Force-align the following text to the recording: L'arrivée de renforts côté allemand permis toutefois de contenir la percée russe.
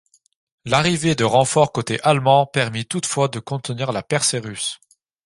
L'arrivée 0.65 1.13
de 1.13 1.23
renforts 1.23 1.71
côté 1.71 2.01
allemand 2.01 2.47
permis 2.47 2.87
toutefois 2.87 3.27
de 3.27 3.37
contenir 3.37 3.91
la 3.91 4.01
percée 4.01 4.39
russe. 4.39 4.79